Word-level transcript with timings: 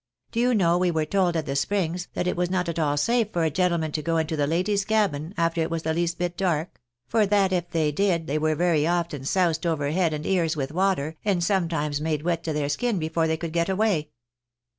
Do 0.31 0.39
you 0.39 0.55
know, 0.55 0.79
we 0.79 0.89
were 0.89 1.05
told 1.05 1.35
at 1.35 1.45
the 1.45 1.55
Springs, 1.55 2.07
that 2.15 2.25
it 2.25 2.33
318 2.33 2.33
THE 2.33 2.33
BAENABYS 2.33 2.33
IN 2.33 2.33
AMERICA. 2.33 2.39
was 2.39 2.49
not 2.49 2.69
at 2.69 2.79
all 2.79 2.97
safe 2.97 3.27
for 3.31 3.43
a 3.43 3.49
gentleman 3.51 3.91
to 3.91 4.01
go 4.01 4.17
into 4.17 4.35
the 4.35 4.47
ladies' 4.47 4.83
cabin 4.85 5.33
after 5.37 5.61
it 5.61 5.69
was 5.69 5.83
the 5.83 5.93
least 5.93 6.17
bit 6.17 6.35
dark; 6.35 6.81
for 7.07 7.27
that 7.27 7.53
if 7.53 7.69
they 7.69 7.91
did, 7.91 8.25
they 8.25 8.39
were 8.39 8.55
very 8.55 8.87
often 8.87 9.21
soiised 9.21 9.67
over 9.67 9.91
head 9.91 10.11
and 10.11 10.25
ears 10.25 10.57
with 10.57 10.71
water, 10.71 11.17
and 11.23 11.43
sometimes 11.43 12.01
made 12.01 12.23
wet 12.23 12.43
to 12.45 12.51
their 12.51 12.67
skin, 12.69 12.97
before 12.97 13.27
they 13.27 13.37
could 13.37 13.53
get 13.53 13.69
away." 13.69 14.09